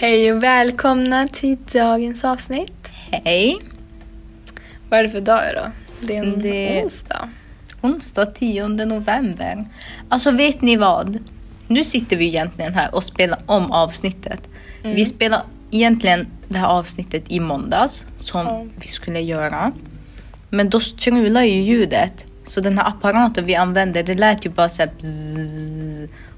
[0.00, 2.88] Hej och välkomna till dagens avsnitt.
[3.10, 3.56] Hej!
[4.90, 5.70] Vad är det för dag idag?
[6.00, 7.28] Det är en Det- onsdag.
[7.80, 9.64] Onsdag 10 november.
[10.08, 11.18] Alltså vet ni vad?
[11.66, 14.40] Nu sitter vi egentligen här och spelar om avsnittet.
[14.82, 18.66] Vi spelar egentligen det här avsnittet i måndags som Ja.
[18.80, 19.72] vi skulle göra.
[20.50, 22.24] Men då strular ju ljudet.
[22.46, 24.90] Så den här apparaten vi använde, det lät ju bara såhär.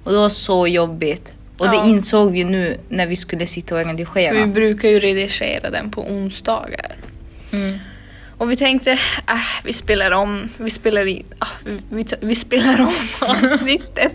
[0.04, 1.32] Och det var så jobbigt.
[1.60, 1.70] Och Ja.
[1.82, 4.34] det insåg vi nu när vi skulle sitta och redigera.
[4.34, 6.96] För vi brukar ju redigera den på onsdagar.
[7.52, 7.78] Mm.
[8.38, 12.80] Och vi tänkte, äh, vi spelar om, vi spelar, i, ah, vi, vi, vi spelar
[12.80, 12.94] om
[13.28, 14.12] avsnittet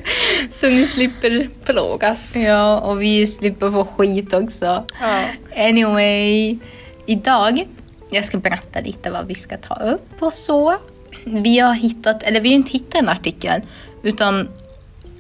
[0.52, 2.36] så ni slipper plågas.
[2.36, 4.84] Ja, och vi slipper få skit också.
[5.02, 5.24] Ja.
[5.56, 6.58] Anyway,
[7.06, 7.68] idag,
[8.12, 10.78] jag ska berätta lite vad vi ska ta upp och så.
[11.26, 13.62] Vi har hittat, eller vi har inte hittat en artikel,
[14.04, 14.48] utan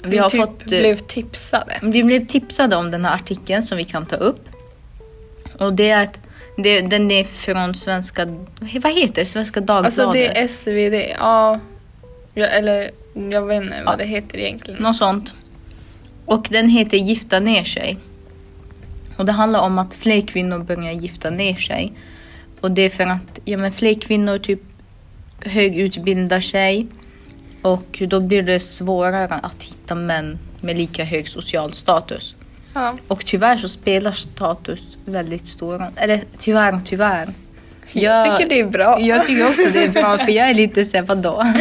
[0.05, 0.61] vi, Vi, har typ fått...
[0.61, 1.79] eh, blev tipsade.
[1.81, 4.45] Vi blev tipsade om den här artikeln som vi kan ta upp.
[5.59, 6.19] Och det är att
[6.57, 8.25] det, den är från Svenska,
[8.59, 9.25] vad heter det?
[9.25, 9.99] Svenska Dagbladet?
[9.99, 11.59] Alltså det är SvD, ja.
[12.33, 12.91] ja eller
[13.31, 14.83] jag vet inte vad det heter egentligen.
[14.83, 15.33] Något sånt.
[16.25, 17.97] Och den heter Gifta ner sig.
[19.17, 21.93] Och det handlar om att fler kvinnor börjar gifta ner sig.
[22.61, 24.61] Och det är för att ja, men fler kvinnor typ
[25.39, 26.87] högutbildar sig.
[27.65, 32.35] Och då blir det svårare att hitta män med lika hög social status.
[32.73, 32.93] Ja.
[33.07, 35.91] Och tyvärr så spelar status väldigt stor roll.
[35.95, 37.29] Eller tyvärr, tyvärr.
[37.91, 38.99] Jag tycker det är bra.
[38.99, 41.45] Jag tycker också det är bra för jag är lite såhär, vadå?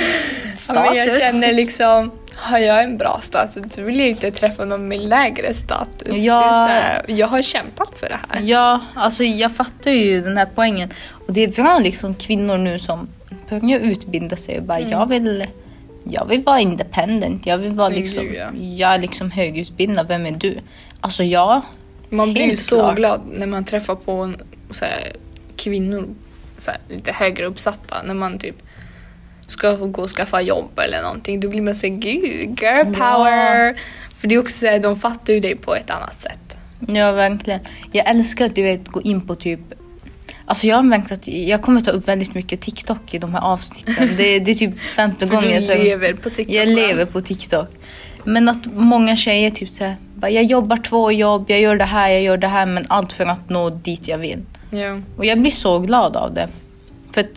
[0.68, 4.64] Ja, men jag känner liksom, har jag en bra status så vill jag inte träffa
[4.64, 6.08] någon med lägre status.
[6.18, 6.66] Ja.
[6.70, 8.42] Här, jag har kämpat för det här.
[8.42, 10.90] Ja, alltså jag fattar ju den här poängen.
[11.26, 13.08] Och det är bra liksom kvinnor nu som
[13.50, 14.90] börjar utbilda sig och bara Mm.
[14.90, 15.46] jag vill
[16.04, 17.46] jag vill vara independent.
[17.46, 18.50] Jag vill vara Men liksom, gud, ja.
[18.54, 20.08] jag är liksom högutbildad.
[20.08, 20.58] Vem är du?
[21.00, 21.64] Alltså jag,
[22.08, 22.96] Man blir ju Helt så klart.
[22.96, 24.36] glad när man träffar på en,
[24.70, 25.12] så här,
[25.56, 26.08] kvinnor
[26.58, 28.02] så här, lite högre uppsatta.
[28.02, 28.56] När man typ
[29.46, 31.40] ska gå och skaffa jobb eller någonting.
[31.40, 33.80] Då blir man så här, gud, girl power.
[34.16, 36.56] För det är också så här, de fattar ju dig på ett annat sätt.
[36.88, 37.60] ja verkligen.
[37.92, 39.60] Jag älskar att du vet gå in på typ
[40.46, 43.40] Alltså jag har märkt att jag kommer ta upp väldigt mycket TikTok i de här
[43.40, 44.08] avsnitten.
[44.16, 46.56] Det, det är typ femte För gången du jag lever på TikTok.
[46.56, 47.68] Jag lever på TikTok.
[48.24, 52.22] Men att många tjejer typ såhär, jag jobbar två jobb, jag gör det här, jag
[52.22, 54.42] gör det här, men allt för att nå dit jag vill.
[54.70, 55.00] Ja.
[55.16, 56.48] Och jag blir så glad av det.
[57.12, 57.30] För att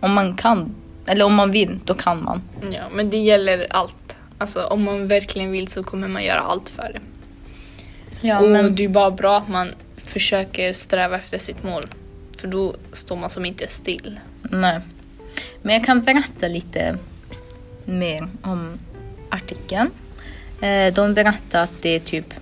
[0.00, 0.74] om man kan,
[1.06, 2.42] eller om man vill, då kan man.
[2.72, 4.16] ja, men det gäller allt.
[4.38, 7.00] Alltså om man verkligen vill så kommer man göra allt för det.
[8.20, 11.82] Ja, och men, det är bara bra att man försöker sträva efter sitt mål.
[12.42, 14.20] För då står man som inte still.
[14.42, 14.80] nej.
[15.62, 16.98] men jag kan berätta lite
[17.84, 18.78] mer om
[19.30, 19.90] artikeln.
[20.60, 22.34] Eh, de berättar att det är typ,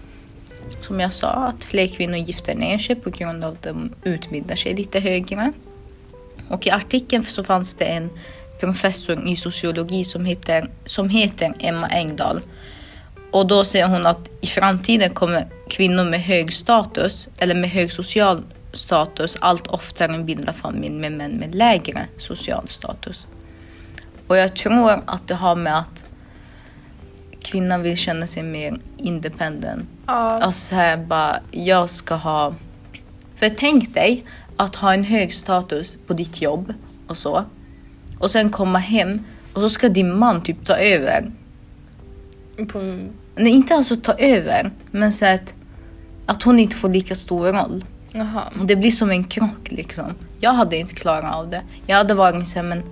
[0.80, 4.56] som jag sa, att fler kvinnor gifter ner sig på grund av att de utbildar
[4.56, 5.52] sig lite högre.
[6.48, 8.10] Och i artikeln så fanns det en
[8.60, 12.40] professor i sociologi som heter, som heter Emma Engdahl.
[13.32, 17.92] Och då säger hon att i framtiden kommer kvinnor med hög status eller med hög
[17.92, 23.26] social status allt oftare bilda familj med män med lägre social status.
[24.26, 26.04] Och jag tror att det har med att
[27.42, 29.88] kvinnan vill känna sig mer independent.
[30.06, 30.12] Ja.
[30.12, 32.54] Alltså så här bara, jag ska ha...
[33.36, 34.24] För tänk dig
[34.56, 36.74] att ha en hög status på ditt jobb
[37.06, 37.44] och så.
[38.18, 41.32] Och sen komma hem och så ska din man typ ta över.
[42.72, 42.78] På,
[43.34, 45.54] Nej, inte alltså ta över, men så att,
[46.26, 47.84] att hon inte får lika stor roll.
[48.12, 48.42] Jaha.
[48.64, 50.14] Det blir som en krock liksom.
[50.40, 51.62] Jag hade inte klarat av det.
[51.86, 52.82] Jag hade varit så här, men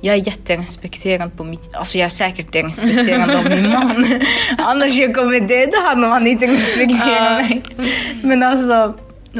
[0.00, 1.74] jag är jätterespekterad på mitt...
[1.74, 4.20] Alltså jag är säkert respekterad av min man.
[4.58, 7.48] Annars jag kommer döda honom om han inte respekterar Ja.
[7.48, 7.62] mig.
[8.22, 8.94] Men alltså,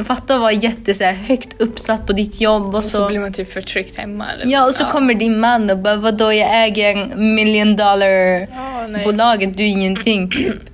[0.05, 2.97] fatta att vara jätte så här, högt uppsatt på ditt jobb och Och så...
[2.97, 4.25] så blir man typ förtryckt hemma.
[4.31, 4.51] Eller?
[4.53, 8.47] Ja, och så kommer din man och bara vadå jag äger million dollar
[8.87, 9.05] nej.
[9.05, 10.55] bolaget, du är ingenting typ.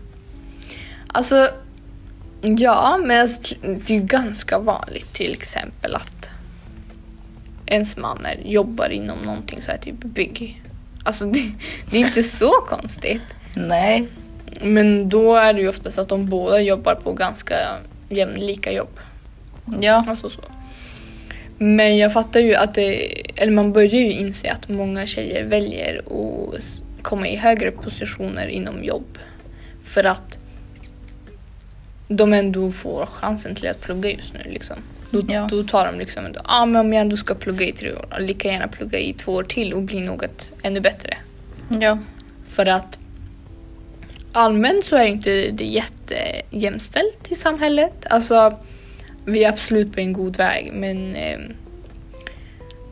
[1.07, 1.47] Alltså,
[2.41, 6.29] ja, men alltså, det är ju ganska vanligt till exempel att
[7.65, 10.63] ens man är, jobbar inom någonting så här typ bygg.
[11.03, 11.39] Alltså det,
[11.91, 13.21] det är inte så konstigt.
[13.55, 14.07] Nej.
[14.61, 17.55] Men då är det ju oftast att de båda jobbar på ganska
[18.09, 18.99] jämlika jobb.
[19.81, 20.05] Ja.
[20.07, 20.41] Alltså så.
[21.57, 23.11] Men jag fattar ju att det,
[23.41, 28.83] eller man börjar ju inse att många tjejer väljer att komma i högre positioner inom
[28.83, 29.17] jobb.
[29.83, 30.36] För att
[32.07, 34.51] de ändå får chansen till att plugga just nu.
[34.51, 34.77] Liksom.
[35.11, 35.47] Då, Ja.
[35.51, 38.07] då tar de liksom, ja ah, men om jag ändå ska plugga i tre år,
[38.19, 41.17] lika gärna plugga i två år till och bli något ännu bättre.
[41.81, 41.97] Ja.
[42.49, 42.97] För att
[44.31, 47.93] allmänt så är inte det jättejämställt i samhället.
[48.09, 48.59] Alltså,
[49.25, 51.39] vi är absolut på en god väg men eh,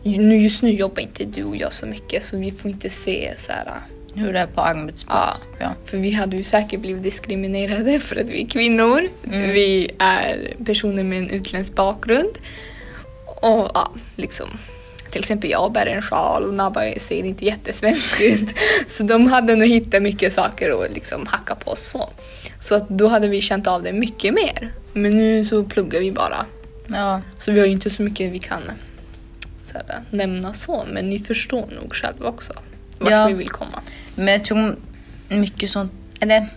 [0.03, 3.33] nu, just nu jobbar inte du och jag så mycket så vi får inte se
[3.37, 3.81] så här,
[4.15, 5.41] Hur det är på arbetsplats.
[5.59, 5.73] Ja.
[5.85, 9.09] För vi hade ju säkert blivit diskriminerade för att vi är kvinnor.
[9.27, 9.49] Mm.
[9.51, 12.29] Vi är personer med en utländsk bakgrund.
[13.25, 14.47] Och ja, liksom.
[15.11, 18.49] Till exempel jag bär en sjal och Nabba ser inte jättesvensk ut.
[18.87, 22.09] Så de hade nog hittat mycket saker att liksom hacka på så.
[22.59, 24.73] Så att då hade vi känt av det mycket mer.
[24.93, 26.45] Men nu så pluggar vi bara.
[26.87, 27.21] ja.
[27.37, 28.61] Så vi har ju inte så mycket vi kan
[29.65, 30.85] så här, nämna så.
[30.91, 32.53] Men ni förstår nog själva också
[32.99, 33.25] vart Ja.
[33.27, 33.81] vi vill komma.
[34.15, 34.75] Men jag tror
[35.29, 36.47] mycket sånt, eller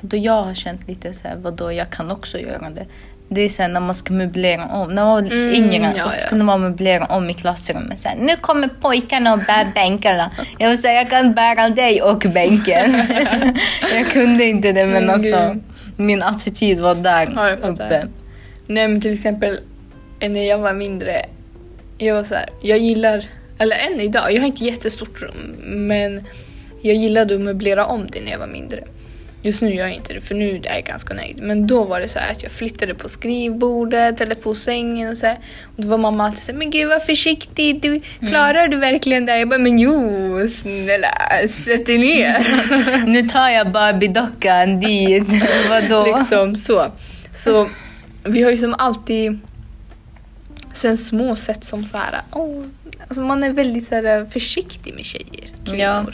[0.00, 2.86] då jag har känt lite så här, vadå jag kan också göra det.
[3.28, 4.88] Det är sen när man ska möblera om.
[4.94, 6.08] När man var Mm, yngre ja, så ja.
[6.26, 8.00] skulle man möblera om i klassrummet.
[8.00, 10.30] Så här, nu kommer pojkarna och bär bänkarna.
[10.58, 12.94] Jag vill säga jag kan bära dig och bänken.
[13.94, 15.62] jag kunde inte det men Mm, alltså gud.
[15.96, 18.06] min attityd var där Ja, uppe.
[18.66, 19.58] Nej men till exempel
[20.20, 21.22] när jag var mindre,
[21.98, 23.24] jag var så här, jag gillar,
[23.58, 26.24] eller än idag, jag har inte jättestort rum men
[26.82, 28.84] jag gillade att möblera om det när jag var mindre.
[29.42, 31.38] Just nu gör jag inte det för nu är jag ganska nöjd.
[31.42, 35.18] Men då var det så här att jag flyttade på skrivbordet eller på sängen och
[35.18, 35.38] så här.
[35.76, 39.26] Och då var mamma alltid så här, men gud var försiktig, du, klarar du verkligen
[39.26, 39.38] det?
[39.38, 41.08] Jag bara, men jo snälla
[41.48, 43.06] sätt dig ner.
[43.06, 45.42] Nu tar jag Barbie-dockan dit.
[45.70, 46.16] Vadå?
[46.18, 46.86] liksom så.
[47.34, 47.68] Så
[48.24, 49.40] vi har ju som alltid
[50.78, 52.64] sen små sett som så här, oh,
[53.00, 55.78] alltså man är väldigt så här, försiktig med tjejer, kvinnor.
[55.78, 56.06] Ja.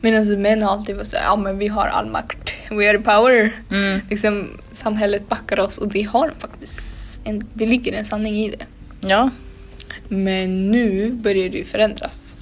[0.00, 2.98] Medan män har alltid varit så här, ja men vi har all makt, we are
[2.98, 3.52] the power.
[3.70, 4.00] Mm.
[4.10, 7.20] Liksom, samhället backar oss och det har faktiskt.
[7.24, 8.66] En, det ligger en sanning i det.
[9.08, 9.30] Ja.
[10.08, 12.36] Men nu börjar det ju förändras.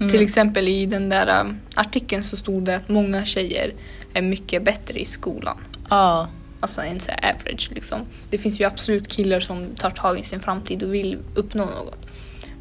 [0.00, 0.12] Mm.
[0.12, 3.72] Till exempel i den där um, artikeln så stod det att många tjejer
[4.14, 5.58] är mycket bättre i skolan.
[5.90, 6.28] Ja.
[6.60, 8.00] Alltså en så average liksom.
[8.30, 11.98] Det finns ju absolut killar som tar tag i sin framtid och vill uppnå något.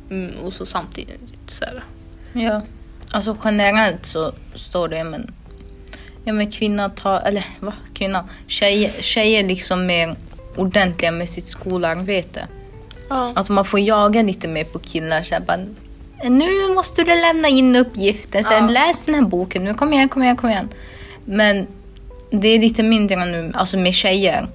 [0.09, 1.83] Mm, och så samtidigt så här.
[2.33, 2.61] Ja.
[3.11, 5.33] Alltså generellt så står det men
[6.23, 7.73] Ja men kvinna tar, eller va?
[7.93, 8.29] Kvinna?
[8.47, 10.15] Tjejer, tjejer liksom mer
[10.55, 12.47] ordentliga med sitt skolarbete.
[13.09, 13.31] Ja.
[13.35, 15.59] Att man får jaga lite mer på killar så här, bara,
[16.29, 18.67] Nu måste du lämna in uppgiften, så här, Ja.
[18.67, 20.69] läs den här boken nu, kom igen, kom igen, kom igen.
[21.25, 21.67] Men
[22.31, 24.47] det är lite mindre nu, alltså med tjejer.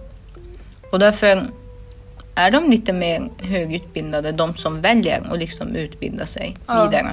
[0.92, 1.46] Och därför
[2.34, 6.84] är de lite mer högutbildade, de som väljer att liksom utbilda sig Ja.
[6.84, 7.12] vidare.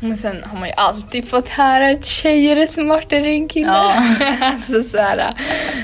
[0.00, 4.16] Men sen har man ju alltid fått höra att tjejer är smartare än killar.
[4.20, 4.36] Ja.
[4.40, 5.34] alltså så här,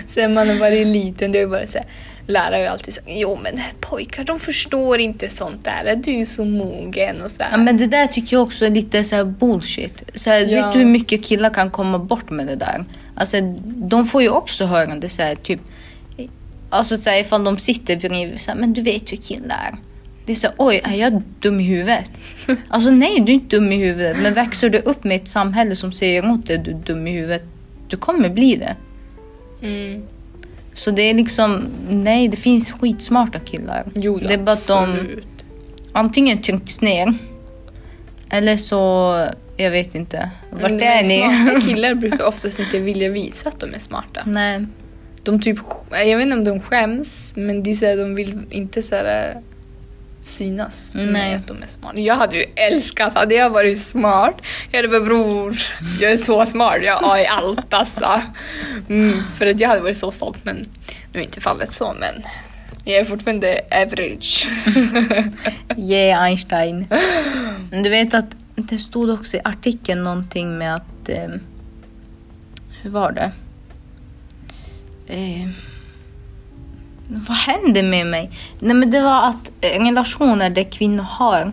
[0.09, 1.87] sen man har varit liten, det ju varit så här,
[2.31, 6.19] lärare har ju alltid sagt jo men pojkar de förstår inte sånt där, du är
[6.19, 7.51] ju så mogen och så här.
[7.51, 10.03] Ja, men det där tycker jag också är lite så bullshit.
[10.15, 10.67] Så här, Ja.
[10.67, 12.85] Vet du hur mycket killar kan komma bort med det där?
[13.15, 13.37] Alltså,
[13.67, 15.61] de får ju också höra det så här, typ.
[16.71, 19.77] Alltså så här, ifall de sitter bredvid, så här, men du vet hur killar är.
[20.27, 22.13] Det är så här, oj, är jag dum i huvudet?
[22.69, 24.17] Alltså nej, du är inte dum i huvudet.
[24.23, 27.13] Men växer du upp med ett samhälle som säger åt dig du är dum i
[27.13, 27.43] huvudet,
[27.89, 28.77] du kommer bli det.
[29.67, 30.03] Mm.
[30.75, 33.85] Så det är liksom, nej det finns skitsmarta killar.
[33.95, 35.09] Jo, det är bara att de
[35.93, 37.15] antingen trycks ner
[38.31, 39.27] eller så,
[39.57, 40.31] jag vet inte.
[40.51, 41.19] Vart Men är ni?
[41.19, 44.23] Smarta killar brukar oftast inte vilja visa att de är smarta.
[44.27, 44.67] Nej.
[45.23, 45.59] De typ,
[45.91, 49.37] jag vet inte om de skäms, men de, säger de vill inte så här,
[50.21, 51.07] synas Nej.
[51.07, 51.99] med att de är smarta.
[51.99, 54.35] Jag hade ju älskat, hade jag varit smart,
[54.71, 55.57] jag hade bara bror,
[56.01, 58.23] jag är så smart, jag är allt alltså.
[58.89, 60.69] Mm, för att jag hade varit så stolt, men
[61.13, 62.23] nu är inte fallet så, men
[62.85, 64.49] jag är fortfarande average.
[65.77, 66.87] Yeah Einstein.
[67.71, 71.09] Du vet att det stod också i artikeln någonting med att...
[71.09, 71.29] Eh,
[72.83, 73.33] hur var det?
[75.07, 75.49] Eh,
[77.29, 78.31] vad hände med mig?
[78.61, 81.53] Nej men det var att eh, relationer där kvinnor har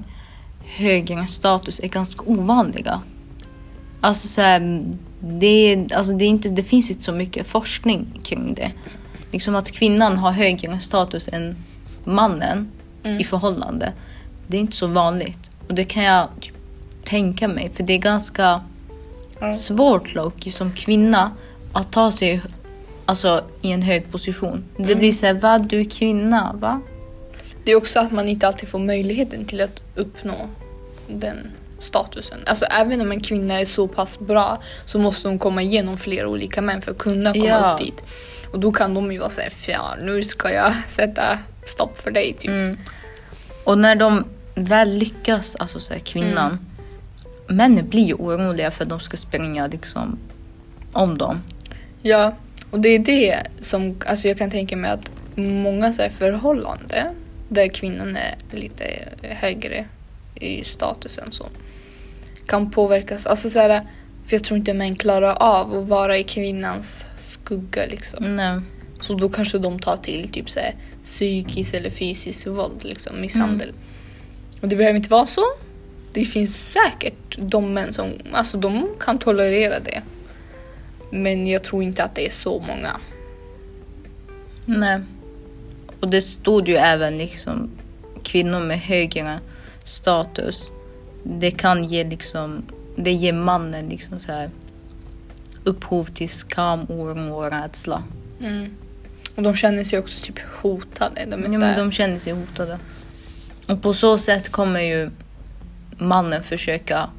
[0.65, 3.01] högre status är ganska ovanliga.
[4.01, 4.83] Alltså så här,
[5.19, 8.71] det, alltså det, är inte, det finns inte så mycket forskning kring det.
[9.31, 11.55] Liksom att kvinnan har högre status än
[12.03, 12.71] mannen
[13.19, 13.93] i förhållande.
[14.47, 15.49] Det är inte så vanligt.
[15.67, 16.55] Och det kan jag typ
[17.05, 17.71] tänka mig.
[17.73, 18.61] För det är ganska
[19.39, 19.53] Ja.
[19.53, 21.31] svårt Loki som kvinna
[21.73, 22.41] att ta sig
[23.07, 24.63] alltså, i en hög position.
[24.77, 26.81] Det blir så här, va du är kvinna, va?
[27.63, 30.49] Det är också att man inte alltid får möjligheten till att uppnå
[31.07, 31.37] den
[31.79, 32.37] statusen.
[32.45, 36.27] Alltså även om en kvinna är så pass bra så måste hon komma igenom flera
[36.27, 37.73] olika män för att kunna komma Ja.
[37.73, 38.03] upp dit.
[38.51, 42.33] Och då kan de ju vara såhär, ja nu ska jag sätta stopp för dig
[42.39, 42.51] typ.
[42.51, 42.77] Mm.
[43.63, 44.23] Och när de
[44.55, 46.59] väl lyckas, alltså så här, kvinnan,
[47.47, 50.19] männen blir ju oroliga för att de ska springa liksom
[50.93, 51.41] om dem.
[52.01, 52.33] Ja,
[52.71, 57.15] och det är det som, alltså jag kan tänka mig att många så här förhållanden
[57.49, 58.83] där kvinnan är lite
[59.21, 59.85] högre
[60.35, 61.45] i statusen så
[62.47, 63.25] kan påverkas.
[63.25, 63.87] Alltså så här,
[64.25, 68.35] för jag tror inte män klarar av att vara i kvinnans skugga liksom.
[68.35, 68.59] Nej.
[69.01, 73.73] Så då kanske de tar till typ så här, psykiskt eller fysiskt våld, liksom misshandel.
[74.61, 75.43] Och det behöver inte vara så.
[76.13, 80.01] Det finns säkert de män som alltså de kan tolerera det.
[81.09, 82.99] Men jag tror inte att det är så många.
[84.65, 84.99] Nej.
[85.99, 87.69] Och det stod ju även liksom
[88.23, 89.39] kvinnor med högre
[89.85, 90.69] status.
[91.23, 92.63] Det kan ge liksom,
[92.95, 94.49] det ger mannen liksom så här
[95.63, 98.03] upphov till skam, oro och rädsla.
[98.39, 98.69] Mm.
[99.35, 101.25] Och de känner sig också typ hotade.
[101.25, 102.79] De Ja, men de känner sig hotade.
[103.67, 105.09] Och på så sätt kommer ju
[105.97, 107.09] mannen försöka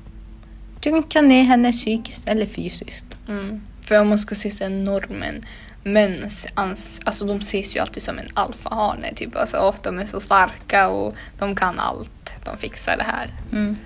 [0.81, 3.07] trycka ner henne psykiskt eller fysiskt.
[3.29, 3.61] Mm.
[3.89, 5.45] För om man ska se sen normen.
[5.83, 9.13] Män ans, alltså de ses ju alltid som en alfahane.
[9.15, 9.37] Typ.
[9.37, 12.33] Alltså, de är så starka och de kan allt.
[12.45, 13.27] De fixar det här.
[13.53, 13.77] Mm.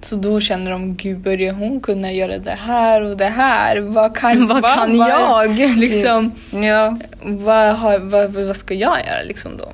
[0.00, 3.78] Så då känner de, gud börjar hon kunna göra det här och det här?
[3.80, 5.58] Vad kan, Vad va- kan vad- jag?
[5.76, 6.98] Liksom, Ja.
[7.22, 9.72] vad, har, vad, vad ska jag göra liksom då?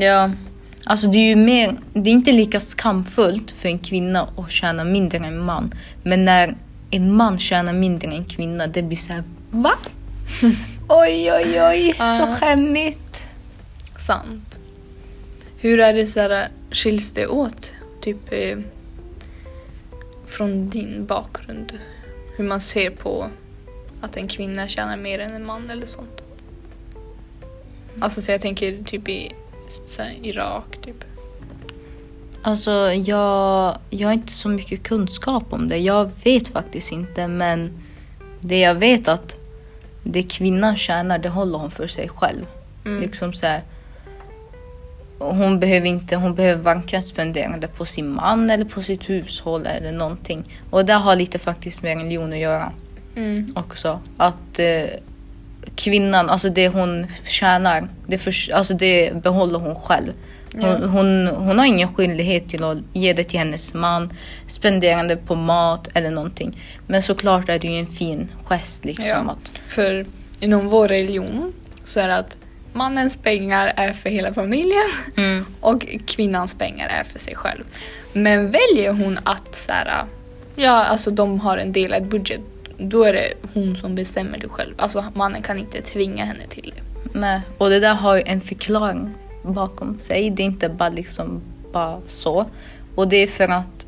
[0.00, 0.30] Ja.
[0.84, 4.84] Alltså det är ju mer, det är inte lika skamfullt för en kvinna att tjäna
[4.84, 5.74] mindre än en man.
[6.02, 6.54] Men när
[6.96, 9.72] en man tjänar mindre än en kvinna, det blir så här, va?
[10.88, 12.18] oj, oj, oj, Ja.
[12.18, 13.26] så skämmigt.
[13.98, 14.58] Sant.
[15.58, 17.70] Hur är det så här, skiljs det åt?
[18.00, 18.58] Typ eh,
[20.26, 21.78] från din bakgrund.
[22.36, 23.26] Hur man ser på
[24.00, 26.22] att en kvinna tjänar mer än en man eller sånt.
[28.00, 29.32] Alltså så jag tänker typ i
[29.88, 31.04] så här, Irak typ.
[32.46, 35.78] Alltså jag, jag har inte så mycket kunskap om det.
[35.78, 37.70] Jag vet faktiskt inte men
[38.40, 39.36] det jag vet att
[40.02, 42.46] det kvinnan tjänar det håller hon för sig själv.
[42.84, 43.00] Mm.
[43.00, 43.62] Liksom så här,
[45.18, 49.66] hon behöver inte, hon behöver varken spendera det på sin man eller på sitt hushåll
[49.66, 50.44] eller någonting.
[50.70, 52.72] Och det har lite faktiskt med religion att göra
[53.16, 53.52] Mm.
[53.56, 54.00] också.
[54.16, 54.86] Att eh,
[55.74, 60.12] kvinnan, alltså det hon tjänar, det, för, alltså det behåller hon själv.
[60.54, 60.86] Hon, Ja.
[60.86, 64.12] hon, hon har ingen skyldighet till att ge det till hennes man,
[64.46, 66.58] spendera det på mat eller någonting.
[66.86, 69.06] Men såklart är det ju en fin gest liksom.
[69.08, 69.16] Ja.
[69.16, 70.06] Att, För
[70.40, 71.52] inom vår religion
[71.84, 72.36] så är det att
[72.72, 77.64] mannens pengar är för hela familjen mm, och kvinnans pengar är för sig själv.
[78.12, 80.04] Men väljer hon att så här,
[80.56, 82.40] ja, alltså de har en delad budget,
[82.78, 84.74] då är det hon som bestämmer det själv.
[84.78, 86.82] Alltså mannen kan inte tvinga henne till det.
[87.18, 87.40] nej.
[87.58, 90.30] Och det där har ju en förklaring bakom sig.
[90.30, 91.40] Det är inte bara liksom
[91.72, 92.46] bara så.
[92.94, 93.86] Och det är för att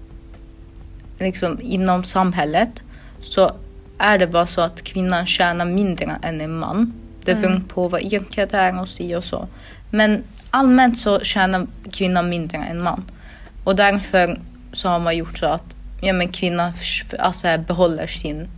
[1.18, 2.82] liksom inom samhället
[3.22, 3.50] så
[3.98, 6.92] är det bara så att kvinnan tjänar mindre än en man.
[7.24, 9.48] Det beror på vad yrket är och si och så.
[9.90, 13.04] Men allmänt så tjänar kvinnan mindre än man.
[13.64, 14.40] Och därför
[14.72, 16.72] så har man gjort så att ja, men kvinnan
[17.18, 18.48] alltså, behåller sin,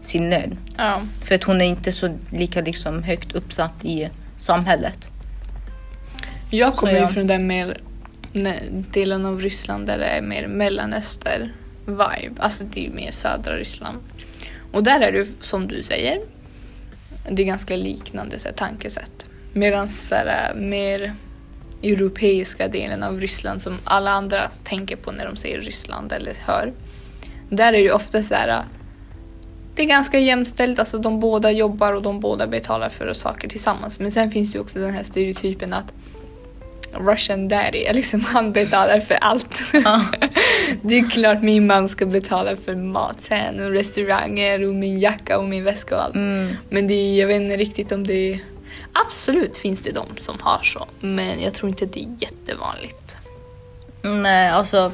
[0.00, 0.58] sin lön.
[0.76, 1.00] Ja.
[1.24, 5.08] För att hon är inte så lika liksom, högt uppsatt i samhället.
[6.52, 7.80] Jag kommer ju från den mer
[8.32, 12.34] ne- delen av Ryssland där det är mer mellanöster-vibe.
[12.38, 13.98] Alltså det är ju mer södra Ryssland.
[14.72, 16.20] Och där är det som du säger,
[17.30, 19.26] det är ganska liknande så här, tankesätt.
[19.52, 21.14] Medan så här, mer
[21.82, 26.72] europeiska delen av Ryssland som alla andra tänker på när de säger Ryssland eller hör.
[27.50, 28.64] Där är det ofta så här
[29.74, 34.00] det är ganska jämställt, alltså de båda jobbar och de båda betalar för saker tillsammans.
[34.00, 35.92] Men sen finns det ju också den här stereotypen att
[36.94, 39.60] Russian daddy, liksom han betalar för allt.
[40.82, 45.38] det är klart min man ska betala för mat sen och restauranger och min jacka
[45.38, 46.14] och min väska och allt.
[46.14, 46.56] Mm.
[46.70, 48.40] Men det jag vet inte riktigt om det.
[49.06, 53.16] Absolut finns det de som har så, men jag tror inte att det är jättevanligt.
[54.02, 54.92] Nej, alltså.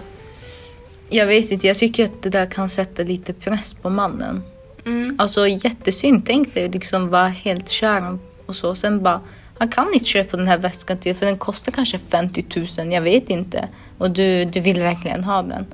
[1.11, 4.43] Jag vet inte, jag tycker att det där kan sätta lite press på mannen.
[4.87, 5.17] Mm.
[5.19, 6.27] Alltså jättesynd.
[6.27, 8.75] Tänk dig liksom vara helt kär och så.
[8.75, 9.21] Sen bara,
[9.59, 12.45] han kan inte köpa den här väskan till för den kostar kanske 50
[12.79, 13.69] 000, jag vet inte.
[13.99, 15.67] Och du, du vill verkligen ha den.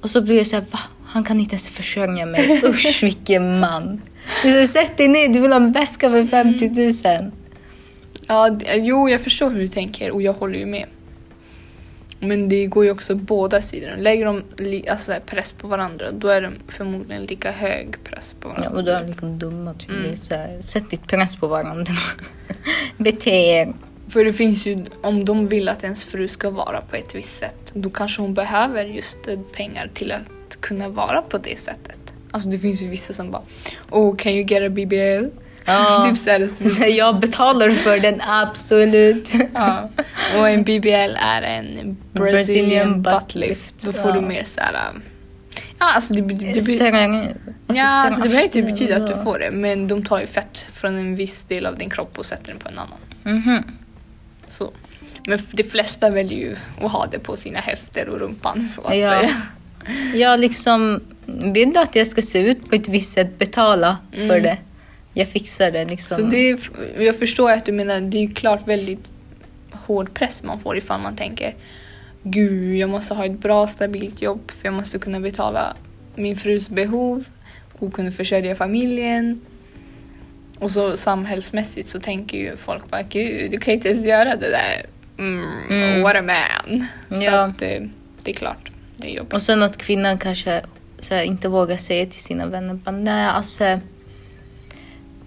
[0.00, 0.78] Och så blir jag så här, va?
[1.06, 2.60] Han kan inte ens försörja mig.
[2.64, 4.02] Usch vilken man.
[4.68, 6.68] Sätt dig ner, du vill ha en väska för 50
[7.20, 7.30] 000.
[8.26, 10.86] Ja, d- jo, jag förstår hur du tänker och jag håller ju med.
[12.20, 13.96] Men det går ju också båda sidor.
[13.96, 14.42] Lägger de
[14.90, 18.78] alltså, press på varandra, då är det förmodligen lika hög press på Ja, varandra.
[18.78, 19.74] och då är de liksom dumma.
[19.74, 19.90] Typ.
[19.90, 20.16] Mm.
[20.16, 21.94] Så här, sätt ditt press på varandra.
[22.96, 23.74] Bete er.
[24.08, 27.36] För det finns ju, om de vill att ens fru ska vara på ett visst
[27.36, 31.60] sätt, då kanske hon behöver just eh, pengar till att att kunna vara på det
[31.60, 31.98] sättet.
[32.30, 33.42] Alltså det finns ju vissa som bara
[33.90, 35.26] Oh, can you get a BBL?
[35.68, 36.06] Ja.
[36.08, 39.30] typ så här, så, jag betalar för den, absolut.
[39.54, 39.90] ja.
[40.38, 43.74] Och en BBL är en Brazilian, Brazilian butt lift.
[43.84, 44.14] Då får ja.
[44.14, 44.90] du mer så här.
[44.94, 45.02] um,
[45.80, 47.34] Ja, alltså det, det, det, det, Sträng-
[47.66, 50.66] ja, alltså det behöver inte betyda att du får det, men de tar ju fett
[50.72, 52.98] från en viss del av din kropp och sätter den på en annan.
[53.22, 53.62] Mhm.
[54.46, 54.70] Så.
[55.26, 56.56] Men de flesta väljer ju
[56.86, 59.10] att ha det på sina höfter och rumpan så att Ja.
[59.18, 59.30] säga.
[60.14, 64.40] Jag liksom, vill du att jag ska se ut på ett visst sätt, betala för
[64.40, 64.58] det.
[65.18, 66.16] Jag fixar det liksom.
[66.16, 66.58] Så det är,
[66.98, 69.04] jag förstår att du menar, det är ju klart väldigt
[69.72, 71.54] hård press man får ifall man tänker
[72.22, 75.76] Gud, jag måste ha ett bra stabilt jobb för jag måste kunna betala
[76.14, 77.24] min frus behov
[77.78, 79.40] och kunna försörja familjen.
[80.58, 84.50] Och så samhällsmässigt så tänker ju folk bara Gud, du kan inte ens göra det
[84.50, 84.86] där.
[85.18, 86.02] Mm, Mm.
[86.02, 86.86] What a man.
[87.08, 87.40] Så Ja.
[87.44, 87.88] att det,
[88.22, 89.32] det är klart, det är jobbigt.
[89.32, 90.62] Och sen att kvinnan kanske
[91.10, 93.80] här, inte vågar säga till sina vänner bara, nej alltså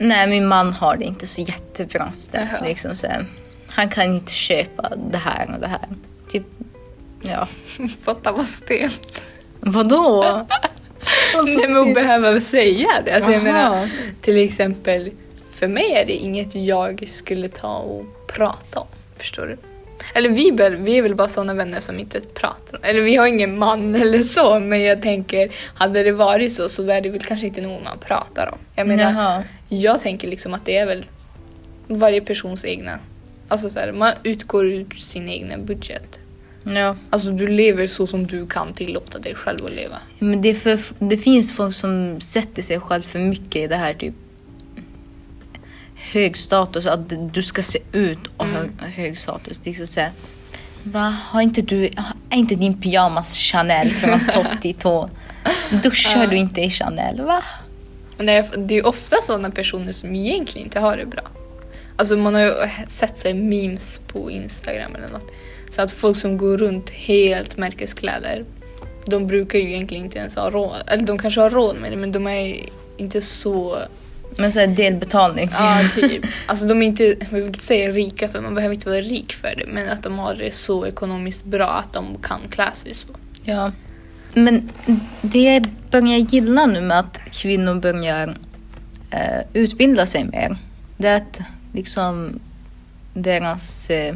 [0.02, 2.62] Nej min man har det inte så jättebra ställt.
[2.66, 3.08] Liksom, så
[3.68, 5.88] han kan inte köpa det här och det här.
[6.32, 6.44] Typ,
[7.22, 7.48] ja.
[8.04, 9.22] Fatta vad stelt.
[9.60, 10.24] Vadå?
[11.46, 13.12] Nej men att behöva säga det.
[13.12, 13.90] Alltså jag menar,
[14.22, 15.12] till exempel,
[15.54, 18.88] för mig är det inget jag skulle ta och prata om.
[19.18, 19.58] Förstår du?
[20.14, 23.28] Eller vi, väl- vi är väl bara sådana vänner som inte pratar Eller vi har
[23.28, 27.22] ingen man eller så, men jag tänker, hade det varit så så är det väl
[27.22, 28.60] kanske inte någon man pratar om.
[28.76, 29.44] Jag menar, Jaha.
[29.70, 31.06] jag tänker liksom att det är väl
[31.88, 33.00] varje persons egna...
[33.48, 36.20] Alltså så här, man utgår ur sin egna budget.
[36.64, 36.96] Ja.
[37.10, 39.98] Alltså du lever så som du kan tillåta dig själv att leva.
[40.20, 43.94] Men det, för, det finns folk som sätter sig själv för mycket i det här
[43.94, 44.14] typ
[46.02, 49.60] hög status, att du ska se ut och ha hög status.
[49.64, 50.12] Liksom så här,
[50.84, 51.86] Va, har inte du,
[52.30, 55.10] är inte din pyjamas Chanel från topp till tå?
[55.84, 57.22] Duschar du inte i Chanel?
[57.22, 57.44] Va?
[58.18, 61.24] Nej, det är ofta sådana personer som egentligen inte har det bra.
[61.96, 62.54] Alltså man har ju
[62.88, 65.32] sett så memes på Instagram eller något.
[65.70, 68.46] Så att folk som går runt helt märkeskläder,
[69.06, 70.84] de brukar ju egentligen inte ens ha råd.
[70.88, 72.66] Eller de kanske har råd med det men de är
[72.98, 73.78] inte så...
[74.38, 75.50] Men så här delbetalning.
[75.52, 76.26] Ja, typ.
[76.46, 79.34] Alltså de är inte, jag vill inte säga rika för man behöver inte vara rik
[79.34, 79.66] för det.
[79.68, 83.08] Men att de har det så ekonomiskt bra att de kan klä sig så.
[83.44, 83.72] Ja.
[84.34, 84.70] Men
[85.22, 88.38] det jag börjar gilla nu med att kvinnor börjar
[89.12, 90.58] eh, utbilda sig mer,
[90.98, 91.42] det är att
[91.74, 92.40] liksom
[93.14, 94.16] deras eh,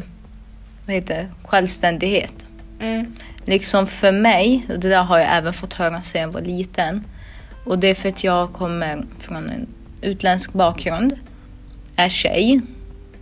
[0.86, 2.46] vad heter det, självständighet.
[2.80, 3.16] Mm.
[3.44, 7.04] Liksom för mig, och det där har jag även fått höra sedan jag var liten.
[7.64, 9.66] Och det är för att jag kommer från en
[10.06, 11.18] utländsk bakgrund.
[11.96, 12.60] Är tjej.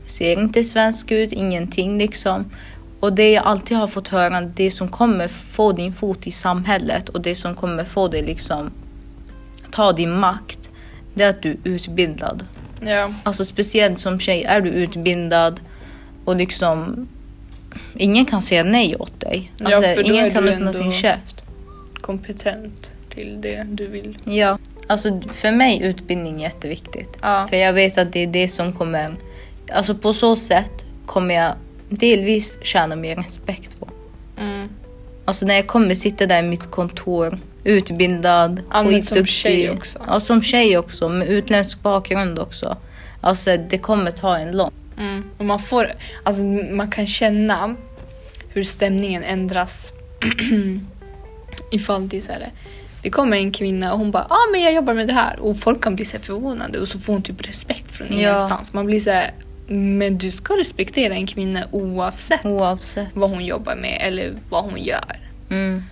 [0.07, 2.51] Ser inte svensk ut, ingenting liksom.
[3.01, 7.09] Och det jag alltid har fått höra, det som kommer få din fot i samhället
[7.09, 8.71] och det som kommer få dig liksom
[9.71, 10.71] ta din makt,
[11.15, 12.47] det är att du är utbildad.
[12.81, 13.13] Ja.
[13.23, 15.61] Alltså speciellt som tjej är du utbildad
[16.25, 17.09] och liksom
[17.95, 19.53] ingen kan säga nej åt dig.
[19.57, 21.43] Ja, Alltså, då ingen kan öppna sin käft.
[22.01, 24.19] Kompetent till det du vill.
[24.25, 27.19] Ja, alltså för mig är utbildning jätteviktigt.
[27.23, 27.47] Ja.
[27.51, 29.17] För jag vet att det är det som kommer,
[29.73, 31.55] alltså på så sätt kommer jag
[31.89, 33.89] delvis tjäna mer respekt på.
[34.41, 34.69] Mm.
[35.25, 39.29] Alltså när jag kommer sitta där i mitt kontor, utbildad, Ja, men som skitduktig.
[39.29, 39.99] tjej också.
[40.07, 42.77] Ja, som tjej också, med utländsk bakgrund också.
[43.21, 44.71] Alltså det kommer ta en lång.
[44.99, 45.31] Mm.
[45.39, 45.93] Och man, får,
[46.23, 47.77] alltså, man kan känna
[48.49, 49.93] hur stämningen ändras
[51.71, 52.51] ifall det är så här,
[53.05, 55.59] det kommer en kvinna och hon bara ah, men jag jobbar med det här och
[55.59, 58.15] folk kan bli så förvånade och så får hon typ respekt från Ja.
[58.15, 58.73] ingenstans.
[58.73, 59.31] Man blir så här,
[59.69, 63.09] men du ska respektera en kvinna oavsett Oavsett.
[63.15, 65.17] vad hon jobbar med eller vad hon gör.
[65.51, 65.83] Mm.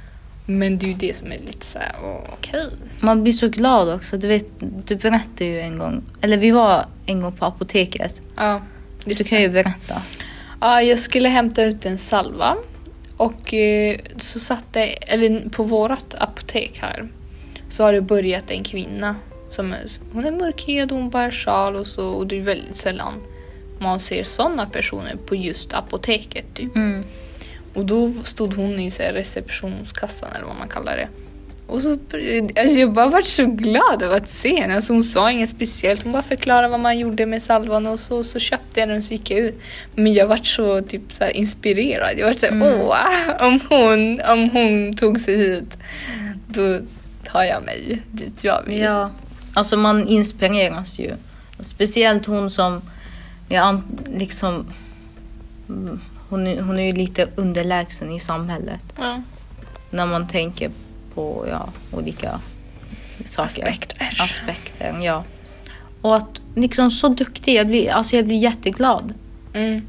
[0.46, 1.92] Men det är ju det som är lite så här,
[2.32, 2.66] okej.
[3.00, 4.16] Man blir så glad också.
[4.16, 4.46] Du vet,
[4.86, 8.20] du berättade ju en gång, eller vi var en gång på apoteket.
[8.36, 8.60] Ja,
[9.04, 9.42] Du kan det.
[9.42, 10.02] ju berätta.
[10.60, 12.56] Ja, jag skulle hämta ut en salva
[13.22, 17.08] och eh, så satt det, eller på vårt apotek här,
[17.70, 19.16] så har det börjat en kvinna
[19.50, 23.14] som är, hon är mörkhyad, hon bär sjal och så och det är väldigt sällan
[23.82, 26.76] man ser sådana personer på just apoteket typ.
[26.76, 27.04] Mm.
[27.74, 31.08] Och då stod hon i så receptionskassan eller vad man kallar det.
[31.72, 34.74] Och så, alltså jag bara varit så glad över att se henne.
[34.74, 38.24] Alltså hon sa inget speciellt, hon bara förklarade vad man gjorde med salvan och så,
[38.24, 39.60] så köpte jag den och så gick jag ut.
[39.94, 42.18] Men jag vart så typ så här inspirerad.
[42.18, 45.76] Jag vart så här, åh, om hon, om hon tog sig hit,
[46.46, 46.80] då
[47.24, 48.78] tar jag mig dit jag vill.
[48.78, 49.10] Ja,
[49.54, 51.10] alltså man inspireras ju.
[51.60, 52.82] Speciellt hon som,
[53.48, 53.82] jag
[54.16, 54.66] liksom,
[55.68, 58.82] mm, hon, hon är ju lite underlägsen i samhället.
[58.98, 59.22] Ja.
[59.90, 60.70] När man tänker
[61.14, 62.40] på ja, olika
[63.24, 63.62] saker.
[63.62, 64.16] Aspekter.
[64.18, 65.24] Aspekter, ja.
[66.02, 69.14] Och att liksom så duktig, jag blir, alltså jag blir jätteglad.
[69.54, 69.82] Mm.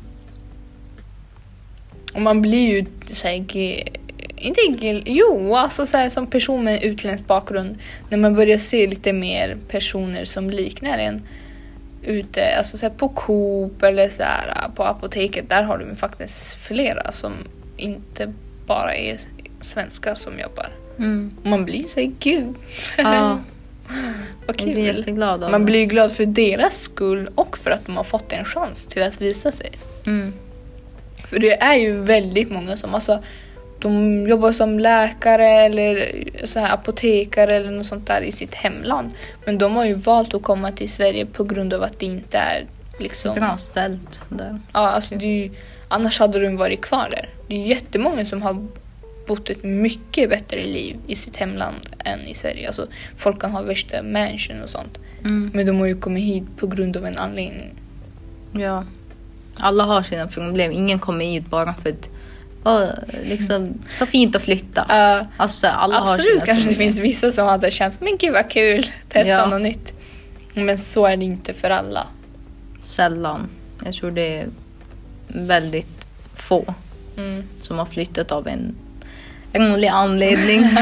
[2.14, 3.34] Och man blir ju såhär,
[4.36, 4.62] inte
[5.06, 7.78] jo alltså såhär, som person med utländsk bakgrund
[8.10, 11.28] när man börjar se lite mer personer som liknar en
[12.04, 17.34] ute, alltså såhär, på Coop eller såhär, på apoteket, där har du faktiskt flera som
[17.78, 18.34] inte
[18.68, 19.20] bara är
[19.62, 20.83] svenskar som jobbar.
[21.44, 22.56] Och man blir såhär, gud
[22.98, 23.04] Ja,
[24.48, 24.98] vad jag blir kul.
[24.98, 28.46] jätteglad av Man blir glad för deras skull och för att de har fått en
[28.46, 29.72] chans till att visa sig.
[30.06, 30.34] Mm.
[31.28, 33.20] För det är ju väldigt många som alltså,
[33.80, 39.14] de jobbar som läkare eller så här apotekare eller något sånt där i sitt hemland.
[39.46, 42.38] Men de har ju valt att komma till Sverige på grund av att det inte
[42.38, 42.66] är
[43.00, 43.36] liksom...
[43.36, 44.60] Bra ställt där.
[44.74, 45.52] Ja, alltså det är ju,
[45.88, 47.30] annars hade de varit kvar där.
[47.48, 48.68] Det är jättemånga som har
[49.28, 52.68] bott ett mycket bättre liv i sitt hemland än i Sverige.
[52.68, 54.98] Alltså, folk kan ha värsta mansion och sånt.
[55.20, 55.52] Mm.
[55.54, 57.74] Men de har ju kommit hit på grund av en anledning.
[58.52, 58.86] Ja.
[59.58, 60.72] Alla har sina problem.
[60.72, 62.10] Ingen kommer hit bara för att
[62.64, 62.90] åh,
[63.24, 64.82] liksom, så fint att flytta.
[65.22, 68.34] Uh, Alltså, alla har Absolut sina kanske det finns vissa som hade känt men gud
[68.34, 69.46] vad kul, testa Ja.
[69.46, 69.94] något nytt.
[70.54, 72.08] Men så är det inte för alla.
[72.84, 73.50] Sällan.
[73.86, 74.48] Jag tror det är
[75.28, 76.74] väldigt få
[77.18, 77.44] Mm.
[77.62, 78.76] som har flyttat av en
[79.62, 80.66] rolig anledning.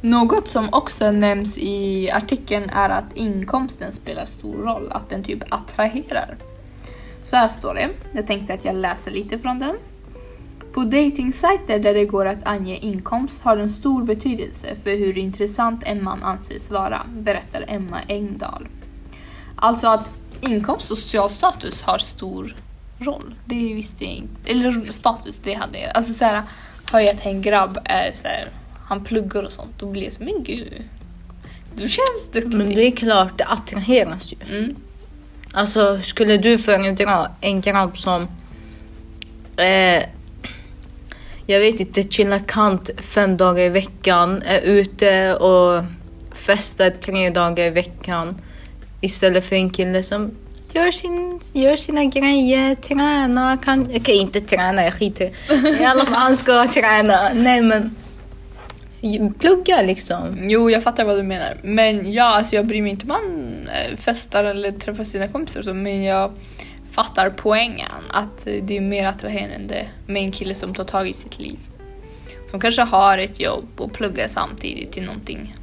[0.00, 5.42] Något som också nämns i artikeln är att inkomsten spelar stor roll, att den typ
[5.48, 6.36] attraherar.
[7.24, 9.76] Så här står det, jag tänkte att jag läser lite från den.
[10.72, 15.82] På datingsajter där det går att ange inkomst har den stor betydelse för hur intressant
[15.86, 18.68] en man anses vara, berättar Emma Engdahl.
[19.56, 22.56] Alltså att inkomst och social status har stor
[23.02, 23.34] roll.
[23.44, 24.50] Det visste jag inte.
[24.50, 25.90] Eller status, det hade jag.
[25.94, 26.42] Alltså så här,
[26.92, 28.48] hör jag att en grabb är så här,
[28.84, 30.82] han pluggar och sånt, då blir jag så men gud.
[31.74, 32.58] Du känns duktig.
[32.58, 34.56] Men det är klart, det attraheras ju.
[34.56, 34.76] Mm.
[35.52, 38.22] Alltså, skulle du föredra en grabb som
[39.56, 40.04] eh,
[41.46, 45.84] jag vet inte, chillar kant fem dagar i veckan, är ute och
[46.32, 48.40] festar tre dagar i veckan
[49.00, 50.30] istället för en kille som
[50.72, 53.58] gör, sin, gör sina grejer, träna.
[53.64, 53.96] kan...
[53.96, 55.30] Okej, inte träna, jag skiter
[55.80, 57.30] i alla fall han ska träna.
[57.34, 57.96] Nej men
[59.38, 60.38] plugga liksom.
[60.42, 61.56] Jo, jag fattar vad du menar.
[61.62, 65.62] Men ja, alltså jag bryr mig inte om man eh, festar eller träffar sina kompisar
[65.62, 66.32] så, men jag
[66.90, 68.02] fattar poängen.
[68.10, 71.58] Att eh, det är mer attraherande med en kille som tar tag i sitt liv.
[72.50, 75.54] Som kanske har ett jobb och pluggar samtidigt till någonting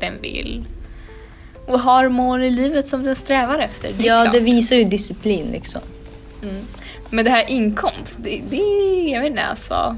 [0.00, 0.64] den vill.
[1.72, 3.92] Och har mål i livet som den strävar efter.
[3.98, 4.34] Det Ja, klart.
[4.34, 5.80] det visar ju disciplin liksom.
[6.42, 6.64] Mm.
[7.10, 9.96] Men det här inkomst, det, det jag vet inte alltså.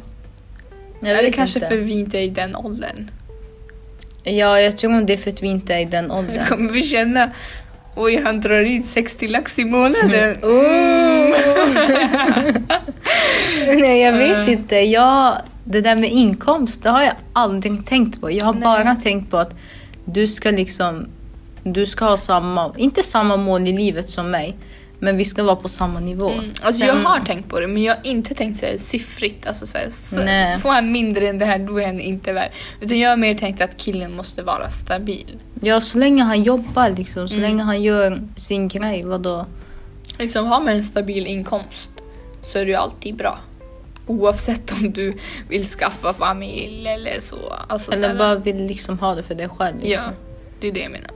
[1.00, 1.68] Jag är det kanske inte.
[1.68, 3.10] för vi inte är i den åldern?
[4.22, 6.44] Ja, jag tror det är för att vi inte är i den åldern.
[6.46, 7.30] Kommer vi känna
[7.96, 10.37] Oj, han drar in 60 lax i månaden.
[10.42, 11.34] Oh.
[13.76, 14.76] Nej, jag vet inte.
[14.76, 18.30] Jag, det där med inkomst, det har jag aldrig tänkt på.
[18.30, 18.62] Jag har Nej.
[18.62, 19.54] bara tänkt på att
[20.04, 21.06] du ska liksom,
[21.64, 24.57] du ska ha samma, inte samma mål i livet som mig,
[24.98, 26.31] men vi ska vara på samma nivå.
[26.31, 26.50] Mm.
[26.62, 29.46] Alltså jag Sen- har tänkt på det men jag har inte tänkt så här, siffrigt.
[29.46, 30.59] Alltså så här, så, Nej.
[30.61, 32.50] får han mindre än det här då är han inte värd.
[32.81, 35.38] Utan jag har mer tänkt att killen måste vara stabil.
[35.61, 37.50] Ja, så länge han jobbar liksom, så Mm.
[37.50, 39.46] länge han gör sin grej, vadå?
[40.18, 41.90] Liksom har man en stabil inkomst
[42.42, 43.38] så är det ju alltid bra.
[44.07, 45.16] Oavsett om du
[45.48, 47.37] vill skaffa familj eller så.
[47.68, 49.77] Alltså, så Eller här, bara vill liksom ha det för dig själv.
[49.83, 50.05] Liksom.
[50.07, 50.12] Ja,
[50.61, 51.11] det är det jag menar.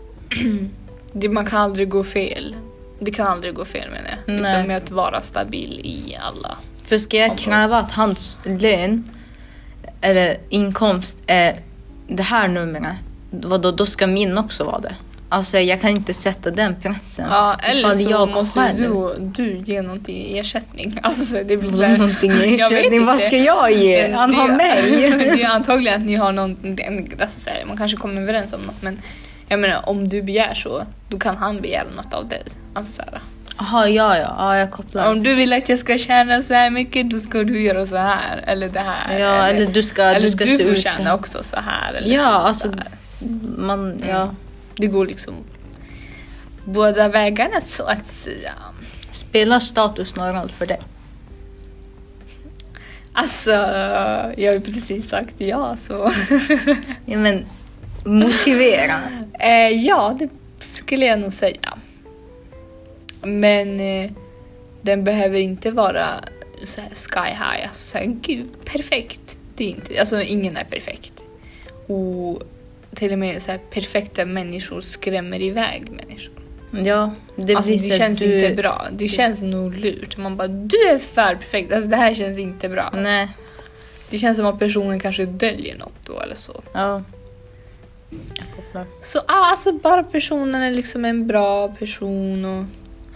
[1.12, 2.54] Det, man kan aldrig gå fel.
[3.00, 4.40] Det kan aldrig gå fel menar jag.
[4.40, 6.56] Liksom med att vara stabil i alla.
[6.82, 9.10] För ska jag kräva att hans lön
[10.00, 11.60] eller inkomst är
[12.08, 12.94] det här numret,
[13.30, 14.94] vadå, då ska min också vara det.
[15.30, 17.26] Alltså jag kan inte sätta den pressen.
[17.30, 19.14] Ja, eller så jag måste själv- du,
[19.44, 20.98] du ge någonting i ersättning.
[21.02, 23.06] Alltså, så det blir så här, någonting i ersättning?
[23.06, 24.12] Vad ska jag ge?
[24.12, 25.10] Han har mig.
[25.36, 28.82] det är antagligen att ni har någonting, alltså här, man kanske kommer överens om något
[28.82, 28.98] men
[29.48, 32.42] jag menar om du begär så, då kan han begära något av dig.
[32.74, 33.20] Alltså så här,
[33.58, 35.10] Jaha, ja, ja, ja, jag kopplar.
[35.10, 37.96] om du vill att jag ska tjäna så här mycket då ska du göra så
[37.96, 39.18] här eller det här.
[39.18, 41.94] Ja, eller du ska, eller du ska se får tjäna också så här.
[41.94, 42.88] Eller Ja, så, alltså, så här.
[43.58, 44.34] Man, ja.
[44.76, 45.34] Det går liksom
[46.64, 48.52] båda vägarna så att säga.
[49.12, 50.80] Spelar status någon roll för dig?
[53.12, 53.50] Alltså,
[54.36, 56.12] jag har ju precis sagt ja så.
[57.06, 57.44] Ja, men
[58.08, 59.00] motivera.
[59.40, 61.78] eh, ja, det skulle jag nog säga.
[63.22, 64.10] Men eh,
[64.82, 66.06] den behöver inte vara
[66.64, 67.62] så här sky high.
[67.62, 69.38] Alltså så här, gud, perfekt.
[69.58, 71.24] alltid inte, alltså ingen är perfekt.
[71.86, 72.42] Och
[72.94, 76.34] till och med så här, perfekta människor skrämmer iväg människor.
[76.84, 78.34] Ja, det alltså det känns du...
[78.34, 78.86] inte bra.
[78.92, 80.16] Det känns nog lurt.
[80.16, 81.72] Man bara, du är för perfekt.
[81.72, 82.90] Alltså det här känns inte bra.
[82.94, 83.28] Nej,
[84.10, 86.62] Det känns som att personen kanske döljer något då eller så.
[86.72, 87.02] ja.
[89.02, 92.64] Så ah, alltså bara personen är liksom en bra person och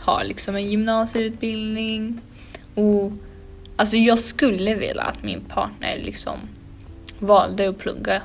[0.00, 2.20] har liksom en gymnasieutbildning.
[2.74, 3.12] Och
[3.76, 6.38] alltså jag skulle vilja att min partner liksom
[7.18, 8.22] valde att plugga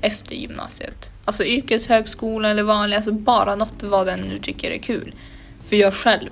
[0.00, 1.10] efter gymnasiet.
[1.24, 5.14] Alltså yrkeshögskola eller vanlig, alltså bara något vad den nu tycker är kul.
[5.62, 6.30] För jag själv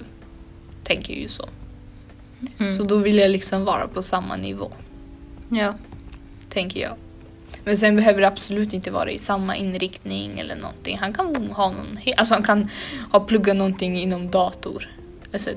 [0.85, 1.49] tänker ju så.
[2.59, 2.73] Mm.
[2.73, 4.73] Så då vill jag liksom vara på samma nivå,
[5.49, 5.75] Ja.
[6.49, 6.97] tänker jag.
[7.65, 10.99] Men sen behöver det absolut inte vara i samma inriktning eller någonting.
[10.99, 12.69] Han kan ha någon, alltså han kan
[13.13, 14.91] ha pluggat någonting inom dator.
[15.33, 15.51] Alltså,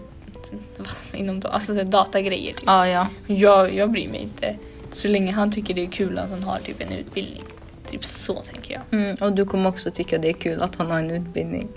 [1.13, 2.53] inom alltså datagrejer.
[2.53, 2.63] Typ.
[2.65, 3.07] Ja, ja.
[3.27, 4.55] Jag, jag bryr mig inte.
[4.91, 7.43] Så länge han tycker det är kul att han har typ en utbildning.
[7.85, 8.99] Typ så tänker jag.
[8.99, 11.67] Mm, och du kommer också tycka det är kul att han har en utbildning.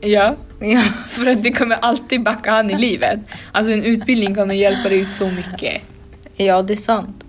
[0.00, 0.80] Ja, Ja.
[1.08, 3.20] för att det kommer alltid backa han i livet.
[3.52, 5.82] Alltså en utbildning kommer hjälpa dig så mycket.
[6.36, 7.19] Ja, det är sant.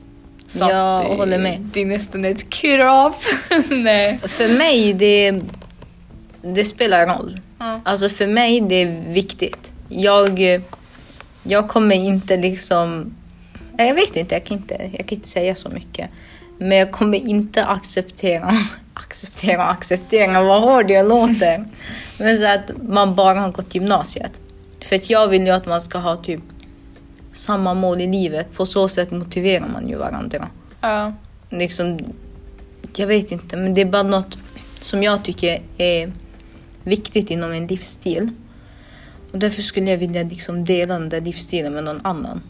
[0.52, 1.60] Så Jag det, håller med.
[1.74, 3.16] Det är nästan ett krav.
[3.70, 4.18] Nej.
[4.18, 5.42] För mig, det,
[6.42, 7.38] det spelar roll.
[7.60, 7.82] Ja.
[7.86, 9.72] Alltså för mig, det är viktigt.
[9.90, 10.62] Jag,
[11.44, 13.16] jag kommer inte liksom...
[13.78, 16.10] Jag vet inte jag, kan inte, jag kan inte säga så mycket.
[16.58, 18.52] Men jag kommer inte acceptera...
[18.94, 21.66] Acceptera acceptera, vad hård jag låter.
[22.20, 24.40] Men så att man bara har gått gymnasiet.
[24.82, 26.42] För att jag vill ju att man ska ha typ
[27.34, 28.54] samma mål i livet.
[28.54, 30.50] På så sätt motiverar man ju varandra.
[30.82, 31.14] Ja.
[31.50, 32.00] Liksom,
[32.96, 34.38] jag vet inte, men det är bara något
[34.80, 36.12] som jag tycker är
[36.84, 38.30] viktigt inom en livsstil.
[39.32, 42.42] Och därför skulle jag vilja liksom dela den där livsstilen med någon annan.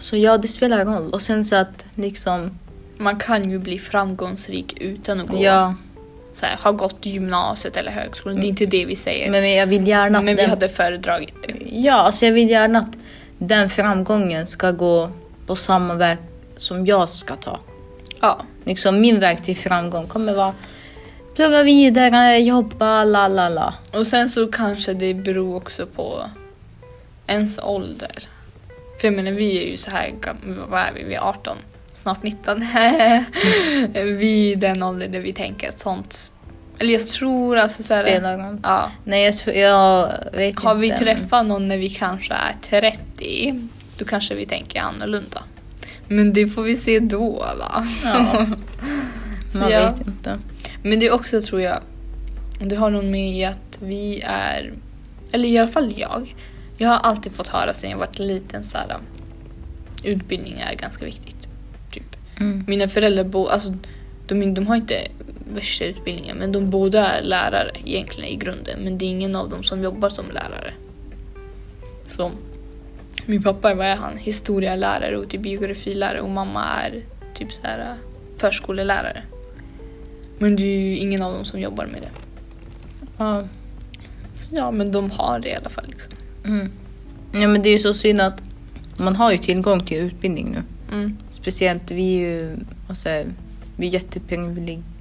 [0.00, 1.10] Så ja, det spelar roll.
[1.12, 2.58] Och sen så att liksom,
[2.98, 5.74] Man kan ju bli framgångsrik utan att gå, ja,
[6.32, 8.40] så här, ha gått gymnasiet eller högskolan.
[8.40, 9.30] Det är inte det vi säger.
[9.30, 11.54] men jag vill gärna att Men vi den, hade föredragit det.
[11.70, 12.96] Ja, alltså jag vill gärna att
[13.38, 15.10] den framgången ska gå
[15.46, 16.18] på samma väg
[16.56, 17.60] som jag ska ta.
[18.20, 18.44] Ja.
[18.64, 20.54] Liksom min väg till framgång kommer vara
[21.34, 23.74] plugga vidare, jobba, la la la.
[23.92, 26.30] Och sen så kanske det beror också på
[27.26, 28.28] ens ålder.
[29.00, 30.14] För jag menar vi är ju så här
[30.68, 31.04] vad är vi?
[31.04, 31.56] Vi är 18,
[31.92, 32.60] snart 19.
[34.18, 36.30] vi är den åldern där vi tänker att sånt,
[36.78, 38.58] eller jag tror alltså så här, Spelar roll.
[38.62, 38.90] Ja.
[39.04, 40.98] Nej, jag, tror, jag vet Har vi inte.
[40.98, 45.42] träffat någon när vi kanske är 30, då kanske vi tänker annorlunda.
[46.08, 47.86] Men det får vi se då va?
[48.04, 48.46] Ja,
[49.54, 49.90] man ja.
[49.90, 50.38] vet inte.
[50.82, 51.78] Men det är också tror jag,
[52.60, 54.72] det har nog med i att vi är,
[55.32, 56.34] eller i alla fall jag,
[56.76, 58.96] jag har alltid fått höra sedan jag varit liten så här,
[60.04, 61.48] utbildning är ganska viktigt.
[61.92, 62.16] Typ.
[62.40, 62.64] Mm.
[62.68, 63.74] Mina föräldrar, bo, alltså,
[64.26, 65.08] de, de har inte
[65.48, 69.48] värsta utbildningen men de båda är lärare egentligen i grunden men det är ingen av
[69.48, 70.72] dem som jobbar som lärare.
[72.04, 72.30] Så
[73.26, 74.16] min pappa vad är han?
[74.16, 77.02] Historielärare och typ geografilärare och mamma är
[77.34, 77.96] typ så här
[78.36, 79.22] förskolelärare.
[80.38, 82.10] Men det är ju ingen av dem som jobbar med det.
[83.18, 83.48] Ja.
[84.32, 85.84] Så ja, men de har det i alla fall.
[85.88, 86.12] Liksom.
[86.44, 86.70] Mm.
[87.32, 88.42] ja, men det är ju så synd att
[88.96, 90.62] man har ju tillgång till utbildning nu.
[90.96, 91.16] Mm.
[91.30, 92.56] Speciellt vi är ju,
[92.88, 93.08] alltså,
[93.76, 94.93] vi är jätteprivilegierade.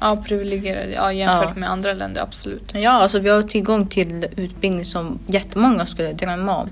[0.00, 0.92] Ja, privilegierade.
[0.92, 1.60] Ja, jämfört Ja.
[1.60, 2.74] med andra länder, absolut.
[2.74, 6.68] Ja, alltså vi har tillgång till utbildning som jättemånga skulle drömma om.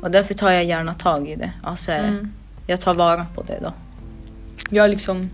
[0.00, 1.52] Och därför tar jag gärna tag i det.
[1.62, 2.32] Alltså, Mm.
[2.66, 3.72] jag tar vara på det då.
[4.80, 5.30] Har liksom...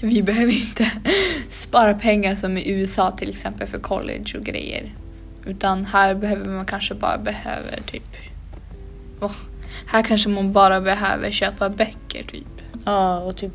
[0.00, 0.90] Vi behöver ju inte
[1.48, 4.94] spara pengar som i USA till exempel för college och grejer.
[5.46, 8.16] Utan här behöver man kanske bara behöver typ...
[9.20, 9.32] Åh,
[9.86, 12.46] här kanske man bara behöver köpa böcker typ.
[12.84, 13.52] Ja, och typ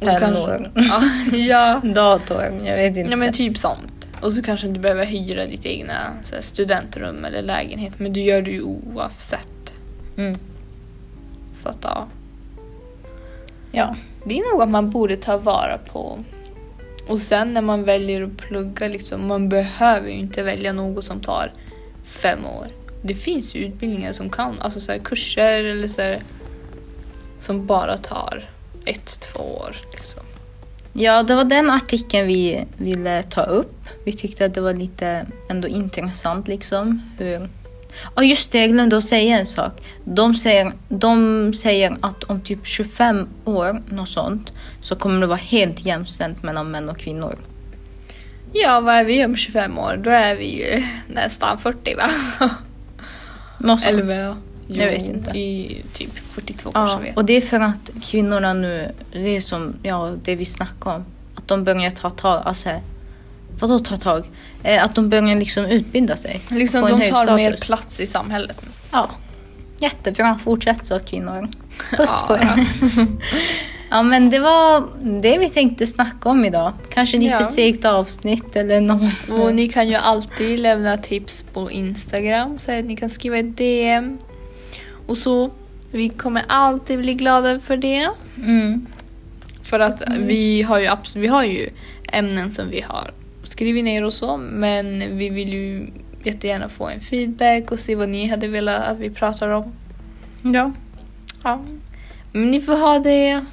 [0.00, 0.70] Pennor.
[0.74, 1.80] Ja, ja.
[1.94, 3.10] Dator, jag vet inte.
[3.10, 4.08] ja, men typ sånt.
[4.20, 7.92] Och så kanske du behöver hyra ditt egna här, studentrum eller lägenhet.
[7.98, 9.72] Men du gör det ju oavsett.
[10.16, 10.38] mm.
[11.54, 12.08] Så att ja.
[13.72, 13.96] Ja.
[14.24, 16.18] Det är något man borde ta vara på.
[17.08, 21.20] Och sen när man väljer att plugga, liksom, man behöver ju inte välja något som
[21.20, 21.52] tar
[22.04, 22.66] fem år.
[23.02, 26.18] Det finns ju utbildningar som kan, alltså så här, kurser eller så här,
[27.38, 28.44] som bara tar
[28.84, 29.76] ett, två år.
[29.92, 30.22] Liksom.
[30.92, 33.84] ja, det var den artikeln vi ville ta upp.
[34.04, 37.02] Vi tyckte att det var lite ändå intressant liksom.
[37.18, 37.48] Hur...
[38.16, 39.72] Ja, just det, jag glömde att säga en sak.
[40.04, 45.38] De säger, de säger att om typ 25 år, något sånt, så kommer det vara
[45.38, 47.38] helt jämställt mellan män och kvinnor.
[48.52, 50.00] Ja, vad är vi om 25 år?
[50.04, 52.10] Då är vi ju nästan 40 va?
[53.58, 53.92] Något sånt.
[53.92, 54.36] Eller vad?
[54.72, 55.30] Jo, Jag vet inte.
[55.30, 59.74] i typ 42 Ja, års och det är för att kvinnorna nu, det är som
[59.82, 61.04] ja, det vi snackar om.
[61.34, 62.70] Att de börjar ta tag, alltså
[63.60, 64.24] vadå ta tag?
[64.62, 66.40] Eh, att de börjar liksom utbilda sig.
[66.50, 67.66] Liksom de tar mer status.
[67.66, 68.62] plats i samhället.
[68.92, 69.10] Ja,
[69.78, 70.38] jättebra.
[70.44, 71.48] Fortsätt så kvinnor.
[71.96, 72.66] Puss Ja, på er.
[73.90, 74.84] Ja men det var
[75.22, 76.72] det vi tänkte snacka om idag.
[76.90, 77.44] Kanske lite Ja.
[77.44, 79.28] segt avsnitt eller något.
[79.30, 83.56] Och ni kan ju alltid lämna tips på Instagram så att ni kan skriva ett
[83.56, 84.18] DM.
[85.10, 85.50] Och så.
[85.90, 88.10] Vi kommer alltid bli glada för det.
[88.36, 88.86] Mm.
[89.62, 91.68] För att vi har ju vi har ju
[92.12, 93.10] ämnen som vi har
[93.42, 95.86] skrivit ner och så men vi vill ju
[96.24, 99.72] jättegärna få en feedback och se vad ni hade velat att vi pratar om.
[100.42, 100.72] Ja.
[101.44, 101.60] Ja.
[102.32, 103.44] Men ni får ha det...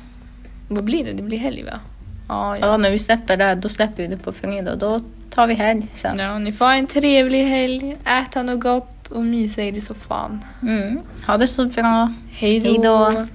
[0.70, 1.14] Vad blir det?
[1.14, 1.80] Det blir helg va?
[2.28, 2.78] Ja, ja, ja.
[2.78, 4.76] när vi släpper det här, då släpper vi det på fredag.
[4.76, 6.20] Då tar vi helg sen.
[6.20, 6.40] ja.
[6.40, 10.42] Ni får ha en trevlig helg, äta något gott och mysa er i soffan.
[10.62, 11.00] Mm.
[11.28, 12.14] Ha det så bra.
[12.30, 13.28] Hej då.